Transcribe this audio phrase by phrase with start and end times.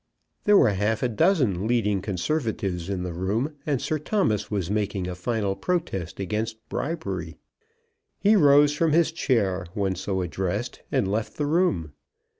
[0.45, 5.05] There were half a dozen leading Conservatives in the room, and Sir Thomas was making
[5.05, 7.37] a final protest against bribery.
[8.17, 11.91] He rose from his chair when so addressed, and left the room.